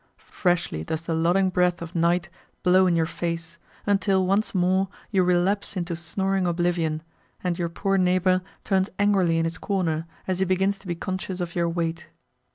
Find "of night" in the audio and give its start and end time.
1.79-2.29